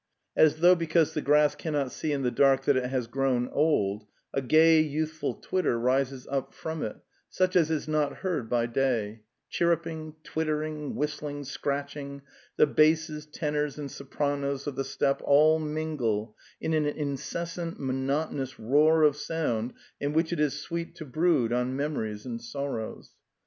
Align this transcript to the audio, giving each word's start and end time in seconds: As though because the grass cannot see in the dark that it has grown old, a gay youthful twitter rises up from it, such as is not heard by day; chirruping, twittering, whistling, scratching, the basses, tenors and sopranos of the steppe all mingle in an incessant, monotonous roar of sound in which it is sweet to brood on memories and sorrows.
As 0.35 0.61
though 0.61 0.73
because 0.73 1.13
the 1.13 1.21
grass 1.21 1.53
cannot 1.53 1.91
see 1.91 2.11
in 2.11 2.23
the 2.23 2.31
dark 2.31 2.63
that 2.65 2.75
it 2.75 2.87
has 2.89 3.05
grown 3.05 3.47
old, 3.49 4.07
a 4.33 4.41
gay 4.41 4.79
youthful 4.81 5.35
twitter 5.35 5.77
rises 5.77 6.25
up 6.31 6.55
from 6.55 6.81
it, 6.81 6.95
such 7.29 7.55
as 7.55 7.69
is 7.69 7.87
not 7.87 8.15
heard 8.25 8.49
by 8.49 8.65
day; 8.65 9.21
chirruping, 9.51 10.15
twittering, 10.23 10.95
whistling, 10.95 11.43
scratching, 11.43 12.23
the 12.57 12.65
basses, 12.65 13.27
tenors 13.27 13.77
and 13.77 13.91
sopranos 13.91 14.65
of 14.65 14.75
the 14.75 14.83
steppe 14.83 15.21
all 15.23 15.59
mingle 15.59 16.35
in 16.59 16.73
an 16.73 16.87
incessant, 16.87 17.79
monotonous 17.79 18.59
roar 18.59 19.03
of 19.03 19.15
sound 19.15 19.71
in 19.99 20.13
which 20.13 20.33
it 20.33 20.39
is 20.39 20.57
sweet 20.59 20.95
to 20.95 21.05
brood 21.05 21.53
on 21.53 21.75
memories 21.75 22.25
and 22.25 22.41
sorrows. 22.41 23.11